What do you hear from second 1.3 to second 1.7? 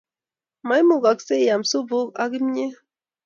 iam